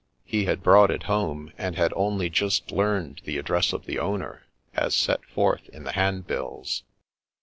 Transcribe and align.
He 0.25 0.45
had 0.45 0.63
brought 0.63 0.89
it 0.89 1.03
home, 1.03 1.53
and 1.59 1.75
had 1.75 1.93
only 1.95 2.27
just 2.27 2.71
learned 2.71 3.21
the 3.23 3.37
ad 3.37 3.45
dress 3.45 3.71
of 3.71 3.85
the 3.85 3.99
owner, 3.99 4.41
as 4.73 4.95
set 4.95 5.23
forth 5.25 5.69
in 5.69 5.83
the 5.83 5.91
handbills. 5.91 6.81